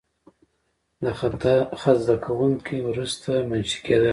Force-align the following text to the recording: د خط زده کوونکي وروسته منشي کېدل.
د 1.03 1.05
خط 1.81 1.97
زده 2.03 2.15
کوونکي 2.25 2.77
وروسته 2.89 3.31
منشي 3.49 3.79
کېدل. 3.85 4.09